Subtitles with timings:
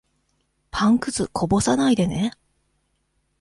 [0.71, 2.31] パンくず、こぼさないでね。